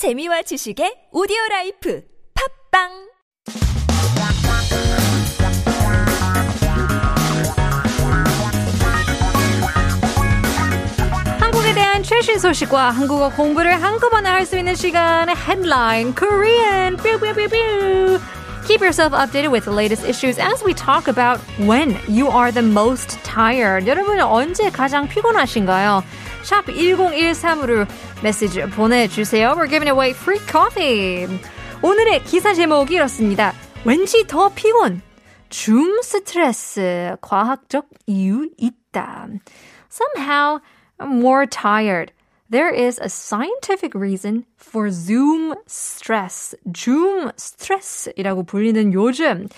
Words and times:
재미와 0.00 0.40
지식의 0.40 1.12
오디오 1.12 1.36
라이프 1.50 2.00
팝빵 2.72 2.88
한국에 11.38 11.74
대한 11.74 12.02
최신 12.02 12.38
소식과 12.38 12.92
한국어 12.92 13.28
공부를 13.28 13.82
한꺼번에 13.82 14.30
할 14.30 14.46
수 14.46 14.56
있는 14.56 14.74
시간 14.74 15.28
Headline 15.28 16.14
Korean 16.14 16.96
뾰뾰뾰뾰 16.96 18.18
Keep 18.66 18.80
yourself 18.80 19.12
updated 19.12 19.50
with 19.52 19.66
the 19.66 19.74
latest 19.76 20.08
issues 20.08 20.38
as 20.38 20.64
we 20.64 20.72
talk 20.72 21.08
about 21.08 21.40
when 21.58 21.98
you 22.08 22.28
are 22.28 22.50
the 22.50 22.64
most 22.64 23.18
tired. 23.22 23.86
여러분은 23.86 24.24
언제 24.24 24.70
가장 24.70 25.08
피곤하신가요? 25.08 26.02
샵 26.42 26.64
1013으로 26.66 27.86
메시지 28.22 28.60
보내주세요. 28.66 29.52
We're 29.52 29.68
giving 29.68 29.88
away 29.88 30.10
free 30.10 30.40
coffee. 30.46 31.26
오늘의 31.82 32.22
기사 32.24 32.52
제목이 32.52 32.94
이렇습니다. 32.94 33.54
왠지 33.84 34.26
더 34.26 34.50
피곤. 34.50 35.00
줌 35.48 36.02
스트레스. 36.02 37.16
과학적 37.22 37.86
이유 38.06 38.48
있다. 38.58 39.28
Somehow 39.90 40.60
I'm 40.98 41.18
more 41.18 41.46
tired. 41.46 42.12
There 42.49 42.69
is 42.69 42.99
a 42.99 43.09
scientific 43.09 43.95
reason 43.95 44.45
for 44.55 44.91
Zoom 44.91 45.55
stress. 45.65 46.53
Zoom 46.77 47.31
stress이라고 47.35 48.45
불리는 48.45 48.93
요즘. 48.93 49.49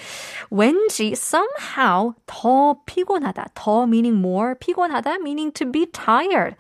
왠지 0.50 1.12
somehow 1.12 2.14
더 2.26 2.78
피곤하다. 2.86 3.48
더 3.56 3.84
meaning 3.84 4.18
more. 4.18 4.56
피곤하다 4.56 5.20
meaning 5.20 5.52
to 5.52 5.70
be 5.70 5.86
tired. 5.88 6.56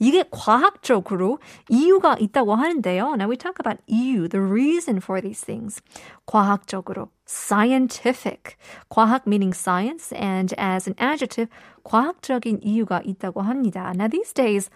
이게 0.00 0.24
과학적으로 0.30 1.40
이유가 1.68 2.16
있다고 2.18 2.54
하는데요. 2.54 3.14
Now 3.14 3.28
we 3.28 3.36
talk 3.36 3.56
about 3.60 3.82
이유, 3.86 4.28
the 4.28 4.42
reason 4.42 4.98
for 4.98 5.20
these 5.20 5.44
things. 5.44 5.82
과학적으로 6.26 7.10
scientific. 7.26 8.56
과학 8.88 9.26
meaning 9.26 9.52
science 9.54 10.10
and 10.16 10.54
as 10.58 10.88
an 10.88 10.96
adjective 10.98 11.50
과학적인 11.84 12.60
이유가 12.62 13.02
있다고 13.04 13.42
합니다. 13.42 13.92
Now 13.94 14.08
these 14.08 14.32
days 14.32 14.70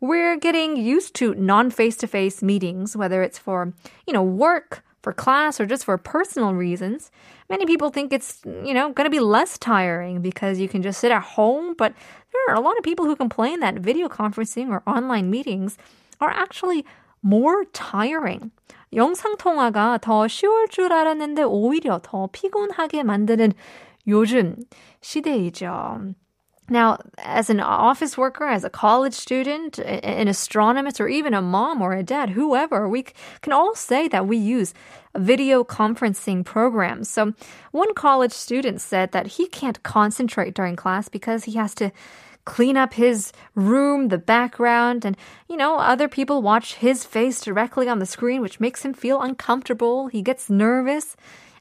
we're 0.00 0.36
getting 0.36 0.76
used 0.76 1.14
to 1.16 1.34
non-face-to-face 1.34 2.42
meetings 2.42 2.96
whether 2.96 3.22
it's 3.22 3.38
for, 3.38 3.72
you 4.06 4.12
know, 4.12 4.22
work, 4.22 4.82
for 5.02 5.12
class 5.12 5.60
or 5.60 5.66
just 5.66 5.84
for 5.84 5.96
personal 5.96 6.54
reasons. 6.54 7.10
Many 7.48 7.66
people 7.66 7.90
think 7.90 8.12
it's, 8.12 8.42
you 8.44 8.74
know, 8.74 8.92
going 8.92 9.04
to 9.06 9.10
be 9.10 9.20
less 9.20 9.58
tiring 9.58 10.20
because 10.20 10.60
you 10.60 10.68
can 10.68 10.82
just 10.82 11.00
sit 11.00 11.10
at 11.10 11.22
home, 11.22 11.74
but 11.76 11.94
there 12.32 12.54
are 12.54 12.58
a 12.58 12.60
lot 12.60 12.76
of 12.76 12.84
people 12.84 13.06
who 13.06 13.16
complain 13.16 13.60
that 13.60 13.76
video 13.76 14.08
conferencing 14.08 14.68
or 14.68 14.82
online 14.86 15.30
meetings 15.30 15.78
are 16.20 16.30
actually 16.30 16.84
more 17.22 17.64
tiring. 17.72 18.50
영상통화가 18.92 19.98
더 19.98 20.26
쉬울 20.26 20.68
줄 20.68 20.92
알았는데 20.92 21.44
오히려 21.44 22.00
더 22.02 22.28
피곤하게 22.32 23.02
만드는 23.04 23.52
요즘 24.08 24.56
시대이죠. 25.00 26.14
Now, 26.67 26.97
as 27.19 27.51
an 27.51 27.59
office 27.59 28.17
worker, 28.17 28.45
as 28.45 28.63
a 28.63 28.71
college 28.71 29.13
student, 29.13 29.77
an 29.77 30.27
astronomist, 30.27 30.99
or 30.99 31.07
even 31.07 31.35
a 31.35 31.41
mom 31.41 31.81
or 31.81 31.93
a 31.93 32.01
dad, 32.01 32.31
whoever, 32.31 32.89
we 32.89 33.05
can 33.41 33.53
all 33.53 33.75
say 33.75 34.07
that 34.07 34.27
we 34.27 34.37
use 34.37 34.73
video 35.15 35.63
conferencing 35.63 36.43
programs. 36.43 37.07
So, 37.09 37.33
one 37.71 37.93
college 37.93 38.31
student 38.31 38.81
said 38.81 39.11
that 39.11 39.27
he 39.27 39.47
can't 39.47 39.81
concentrate 39.83 40.55
during 40.55 40.75
class 40.75 41.07
because 41.07 41.43
he 41.43 41.53
has 41.53 41.75
to 41.75 41.91
clean 42.45 42.77
up 42.77 42.93
his 42.93 43.31
room, 43.53 44.07
the 44.07 44.17
background, 44.17 45.05
and, 45.05 45.17
you 45.49 45.57
know, 45.57 45.77
other 45.77 46.07
people 46.07 46.41
watch 46.41 46.75
his 46.75 47.03
face 47.03 47.41
directly 47.41 47.87
on 47.89 47.99
the 47.99 48.05
screen, 48.05 48.41
which 48.41 48.59
makes 48.59 48.83
him 48.83 48.93
feel 48.93 49.21
uncomfortable. 49.21 50.07
He 50.07 50.21
gets 50.21 50.49
nervous. 50.49 51.15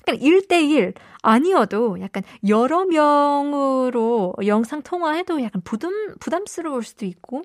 약간 0.07 0.21
1대1 0.21 0.95
아니어도 1.23 2.01
약간 2.01 2.23
여러 2.47 2.85
명으로 2.85 4.35
영상 4.47 4.83
통화해도 4.83 5.43
약간 5.43 5.63
부담, 5.65 6.15
부담스러울 6.21 6.83
수도 6.83 7.07
있고 7.07 7.43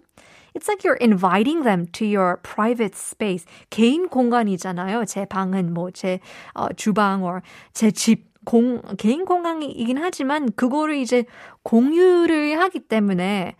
It's 0.56 0.68
like 0.68 0.84
you're 0.84 0.98
inviting 1.00 1.64
them 1.64 1.86
to 1.94 2.06
your 2.06 2.38
private 2.42 2.96
space. 2.96 3.46
개인 3.70 4.10
공간이잖아요. 4.10 5.06
제 5.06 5.26
방은 5.26 5.74
뭐 5.74 5.92
제 5.92 6.20
어, 6.54 6.68
주방 6.74 7.24
or 7.24 7.42
제 7.74 7.92
집. 7.92 8.30
공, 8.46 8.82
개인 8.98 9.26
공간이긴 9.26 9.98
하지만 9.98 10.52
그거를 10.54 10.96
이제 10.96 11.26
공유를 11.64 12.60
하기 12.60 12.80
때문에 12.80 13.56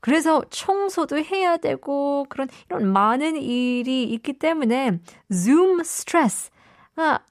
그래서 0.00 0.42
청소도 0.50 1.18
해야 1.18 1.56
되고 1.56 2.26
그런 2.28 2.48
이런 2.68 2.92
많은 2.92 3.36
일이 3.36 4.02
있기 4.02 4.34
때문에 4.34 4.98
Zoom 5.32 5.80
stress 5.80 6.50
가 6.50 6.53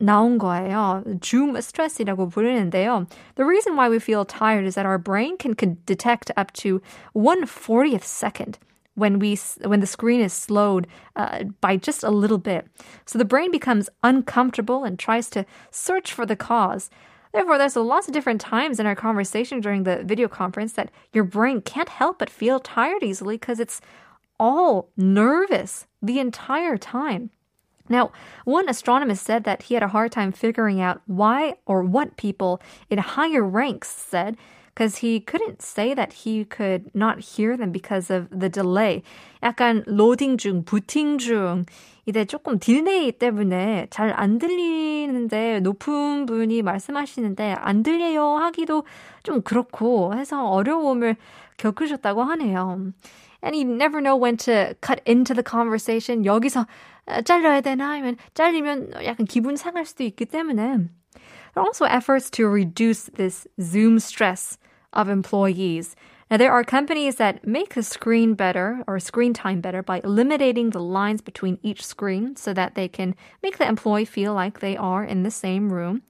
나온 0.01 0.39
거예요. 0.39 1.03
Zoom 1.23 1.57
stress이라고 1.57 2.31
부르는데요. 2.31 3.07
The 3.37 3.45
reason 3.45 3.77
why 3.77 3.89
we 3.89 3.99
feel 3.99 4.25
tired 4.25 4.65
is 4.65 4.75
that 4.77 4.87
our 4.87 4.99
brain 4.99 5.37
can, 5.37 5.55
can 5.55 5.77
detect 5.85 6.31
up 6.37 6.53
to 6.55 6.81
1 7.13 7.45
40th 7.45 8.05
second 8.05 8.59
when 8.95 9.19
we 9.19 9.39
when 9.65 9.81
the 9.81 9.87
screen 9.87 10.21
is 10.21 10.33
slowed 10.33 10.87
uh, 11.17 11.45
by 11.61 11.77
just 11.77 12.03
a 12.03 12.11
little 12.11 12.39
bit. 12.39 12.67
So 13.07 13.19
the 13.19 13.25
brain 13.25 13.51
becomes 13.51 13.89
uncomfortable 14.03 14.85
and 14.85 14.99
tries 14.99 15.31
to 15.31 15.47
search 15.71 16.13
for 16.13 16.27
the 16.27 16.37
cause. 16.37 16.91
Therefore, 17.33 17.59
there's 17.59 17.77
lots 17.77 18.09
of 18.09 18.15
different 18.15 18.41
times 18.41 18.81
in 18.81 18.87
our 18.87 18.97
conversation 18.97 19.61
during 19.61 19.85
the 19.85 20.03
video 20.03 20.29
conference 20.29 20.73
that 20.73 20.91
your 21.13 21.25
brain 21.25 21.61
can't 21.61 21.91
help 21.91 22.19
but 22.19 22.31
feel 22.31 22.59
tired 22.59 23.03
easily 23.03 23.37
because 23.37 23.61
it's 23.61 23.81
all 24.41 24.89
nervous 24.97 25.87
the 26.01 26.19
entire 26.19 26.79
time. 26.79 27.31
Now, 27.89 28.13
one 28.45 28.69
astronomist 28.69 29.25
said 29.25 29.45
that 29.45 29.63
he 29.63 29.75
had 29.75 29.83
a 29.83 29.89
hard 29.89 30.13
time 30.13 30.33
figuring 30.33 30.81
out 30.81 31.01
why 31.07 31.55
or 31.65 31.83
what 31.83 32.17
people 32.17 32.61
in 32.91 32.99
higher 32.99 33.43
ranks 33.43 33.89
said 33.89 34.37
because 34.75 34.99
he 34.99 35.19
couldn't 35.19 35.61
say 35.61 35.93
that 35.95 36.13
he 36.13 36.45
could 36.45 36.95
not 36.95 37.19
hear 37.19 37.57
them 37.57 37.73
because 37.73 38.11
of 38.11 38.29
the 38.31 38.49
delay. 38.49 39.03
약간 39.43 39.85
로딩 39.87 40.39
중, 40.39 40.65
부팅 40.65 41.19
중. 41.19 41.65
이제 42.07 42.25
조금 42.25 42.59
딜레이 42.59 43.13
때문에 43.13 43.89
잘 43.91 44.15
안 44.15 44.39
들리는데 44.39 45.61
높은 45.61 46.27
분이 46.27 46.63
말씀하시는데 46.63 47.57
안 47.59 47.83
들려요 47.83 48.37
하기도 48.37 48.85
좀 49.25 49.43
그렇고 49.43 50.15
해서 50.15 50.49
어려움을 50.49 51.17
겪으셨다고 51.59 52.23
하네요. 52.23 52.93
And 53.43 53.55
you 53.55 53.65
never 53.65 54.01
know 54.01 54.17
when 54.17 54.37
to 54.39 54.77
cut 54.81 55.01
into 55.07 55.35
the 55.35 55.43
conversation. 55.43 56.25
여기서 56.25 56.67
잘라야 57.25 57.61
되나? 57.61 57.93
아니면 57.93 58.17
잘리면 58.35 59.05
약간 59.05 59.27
기분 59.27 59.57
상할 59.57 59.87
수도 59.87 60.05
있기 60.05 60.27
때문에. 60.27 60.89
There 61.55 61.63
are 61.63 61.67
also 61.67 61.87
efforts 61.87 62.31
to 62.31 62.47
reduce 62.47 63.11
this 63.15 63.47
Zoom 63.61 63.99
stress 63.99 64.59
of 64.93 65.09
employees. 65.09 65.97
Now, 66.31 66.37
there 66.37 66.53
are 66.53 66.63
companies 66.63 67.17
that 67.17 67.47
make 67.47 67.75
the 67.75 67.83
screen 67.83 68.35
better 68.35 68.85
or 68.87 69.01
screen 69.01 69.33
time 69.33 69.63
better 69.63 69.83
by 69.83 70.03
eliminating 70.05 70.71
the 70.71 70.81
lines 70.81 71.23
between 71.23 71.59
each 71.63 71.83
screen 71.83 72.37
so 72.37 72.53
that 72.53 72.75
they 72.75 72.87
can 72.87 73.15
make 73.43 73.57
the 73.57 73.67
employee 73.67 74.05
feel 74.05 74.35
like 74.35 74.61
they 74.61 74.77
are 74.77 75.03
in 75.03 75.23
the 75.23 75.31
same 75.31 75.73
room. 75.73 76.03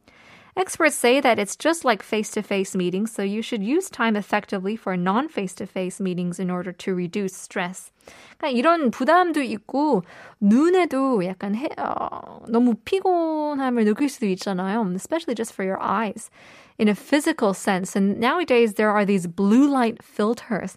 Experts 0.57 0.97
say 0.97 1.21
that 1.21 1.39
it's 1.39 1.55
just 1.55 1.85
like 1.85 2.03
face 2.03 2.31
to 2.33 2.43
face 2.43 2.75
meetings, 2.75 3.13
so 3.13 3.23
you 3.23 3.43
should 3.43 3.63
use 3.63 3.89
time 3.89 4.17
effectively 4.17 4.75
for 4.75 4.97
non 4.97 5.29
face 5.29 5.55
to 5.55 5.67
face 5.67 6.01
meetings 6.01 6.41
in 6.41 6.51
order 6.51 6.73
to 6.73 6.95
reduce 6.95 7.33
stress. 7.33 7.93
그러니까 8.41 8.57
이런 8.57 8.91
부담도 8.91 9.41
있고, 9.41 10.03
눈에도 10.41 11.25
약간 11.25 11.55
해, 11.55 11.69
어, 11.79 12.45
너무 12.49 12.75
피곤함을 12.85 13.85
느낄 13.85 14.09
수도 14.09 14.27
있잖아요. 14.27 14.83
Especially 14.97 15.37
just 15.37 15.55
for 15.55 15.65
your 15.65 15.79
eyes. 15.81 16.29
In 16.77 16.89
a 16.89 16.95
physical 16.95 17.55
sense. 17.55 17.95
And 17.95 18.19
nowadays 18.19 18.75
there 18.75 18.91
are 18.91 19.05
these 19.05 19.29
blue 19.29 19.69
light 19.69 20.03
filters. 20.03 20.77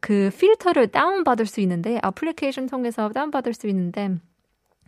그 0.00 0.30
필터를 0.30 0.88
다운받을 0.88 1.46
수 1.46 1.60
있는데, 1.60 2.00
애플리케이션 2.04 2.68
통해서 2.68 3.10
다운받을 3.10 3.52
수 3.52 3.66
있는데, 3.68 4.18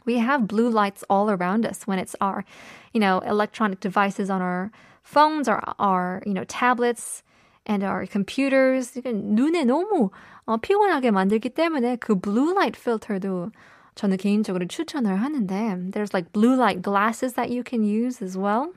we 0.07 0.19
have 0.19 0.47
blue 0.47 0.71
lights 0.71 1.03
all 1.11 1.29
around 1.31 1.67
us 1.67 1.87
when 1.87 1.99
it's 1.99 2.15
our, 2.21 2.45
you 2.93 3.01
know, 3.01 3.19
electronic 3.21 3.81
devices 3.81 4.31
on 4.31 4.41
our 4.41 4.71
phones 5.03 5.49
or 5.49 5.61
our, 5.79 6.23
you 6.25 6.33
know, 6.33 6.45
tablets 6.45 7.25
and 7.67 7.83
our 7.83 8.07
computers. 8.07 8.93
눈에 8.95 9.65
너무 9.65 10.11
어, 10.47 10.57
피곤하게 10.59 11.11
만들기 11.11 11.51
때문에 11.51 11.97
그 11.97 12.15
blue 12.15 12.55
light 12.55 12.79
filter도 12.79 13.51
저는 13.97 14.17
개인적으로 14.19 14.67
추천을 14.67 15.17
하는데 15.17 15.91
there's 15.91 16.15
like 16.15 16.33
blue 16.33 16.55
light 16.55 16.83
glasses 16.83 17.35
that 17.35 17.51
you 17.51 17.65
can 17.65 17.83
use 17.83 18.23
as 18.23 18.39
well. 18.39 18.73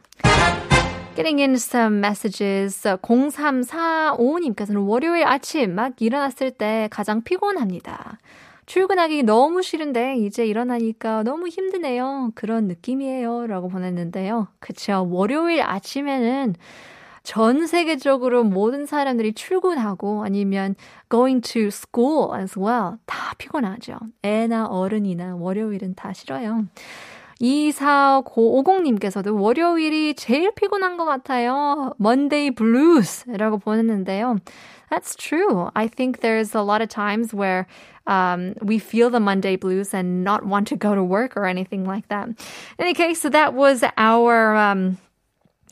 Getting 1.15 1.39
in 1.39 1.57
some 1.57 1.99
messages. 1.99 2.81
0345님께서는 2.83 4.87
월요일 4.87 5.27
아침 5.27 5.75
막 5.75 6.01
일어났을 6.01 6.49
때 6.51 6.87
가장 6.89 7.21
피곤합니다. 7.21 8.17
출근하기 8.66 9.24
너무 9.24 9.62
싫은데 9.62 10.16
이제 10.16 10.46
일어나니까 10.46 11.22
너무 11.22 11.48
힘드네요. 11.48 12.32
그런 12.34 12.66
느낌이에요. 12.66 13.46
라고 13.46 13.68
보냈는데요. 13.68 14.48
그쵸. 14.58 15.06
월요일 15.10 15.62
아침에는 15.62 16.54
전 17.22 17.66
세계적으로 17.66 18.44
모든 18.44 18.84
사람들이 18.84 19.32
출근하고 19.32 20.24
아니면 20.24 20.74
going 21.10 21.40
to 21.40 21.66
school 21.68 22.38
as 22.38 22.58
well. 22.58 22.96
다 23.06 23.34
피곤하죠. 23.38 23.98
애나 24.22 24.66
어른이나 24.66 25.36
월요일은 25.36 25.94
다 25.94 26.12
싫어요. 26.12 26.66
2450님께서도 27.41 29.39
월요일이 29.39 30.13
제일 30.15 30.51
피곤한 30.53 30.97
것 30.97 31.05
같아요. 31.05 31.93
Monday 31.99 32.51
blues라고 32.51 33.59
보냈는데요. 33.59 34.39
That's 34.89 35.15
true. 35.15 35.69
I 35.75 35.87
think 35.87 36.21
there's 36.21 36.55
a 36.55 36.61
lot 36.61 36.81
of 36.81 36.89
times 36.89 37.33
where 37.33 37.67
um, 38.07 38.55
we 38.61 38.79
feel 38.79 39.09
the 39.09 39.19
Monday 39.19 39.55
blues 39.55 39.93
and 39.93 40.23
not 40.23 40.45
want 40.45 40.67
to 40.69 40.75
go 40.75 40.95
to 40.95 41.03
work 41.03 41.37
or 41.37 41.45
anything 41.45 41.85
like 41.85 42.07
that. 42.09 42.27
In 42.27 42.35
any 42.79 42.93
case, 42.93 43.21
so 43.21 43.29
that 43.29 43.53
was 43.53 43.83
our 43.97 44.55
um, 44.55 44.97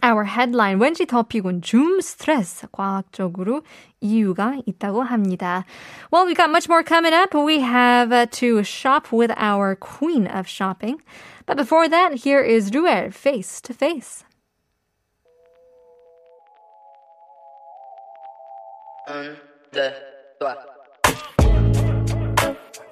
our 0.04 0.26
headline 0.26 0.80
왠지 0.80 1.06
더 1.06 1.24
피곤 1.24 1.62
줌 1.62 2.00
스트레스 2.02 2.68
과학적으로 2.72 3.64
이유가 4.00 4.56
있다고 4.66 5.04
합니다. 5.04 5.66
Well, 6.12 6.26
we 6.26 6.36
got 6.36 6.50
much 6.50 6.70
more 6.70 6.84
coming 6.84 7.14
up. 7.14 7.34
We 7.34 7.62
have 7.62 8.12
uh, 8.14 8.28
to 8.40 8.64
shop 8.64 9.12
with 9.12 9.32
our 9.38 9.76
queen 9.76 10.28
of 10.28 10.48
shopping. 10.48 11.02
But 11.46 11.58
before 11.58 11.90
that, 11.90 12.24
here 12.24 12.42
is 12.42 12.72
Ruel 12.74 13.12
face 13.12 13.60
to 13.62 13.74
face. 13.74 14.24
Un, 19.08 19.36
deux, 19.72 19.94
trois. 20.40 20.56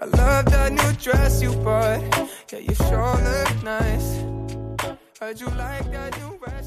I 0.01 0.05
love 0.05 0.45
that 0.45 0.71
new 0.71 0.93
dress 0.93 1.41
you 1.41 1.51
bought. 1.63 2.01
Yeah, 2.51 2.59
you 2.59 2.73
sure 2.75 3.15
look 3.15 3.63
nice. 3.63 4.23
Heard 5.19 5.39
you 5.39 5.47
like 5.57 5.91
that 5.91 6.17
new 6.19 6.39
red 6.45 6.58